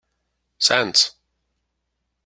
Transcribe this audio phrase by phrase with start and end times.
[0.65, 1.05] Sɛan-tt.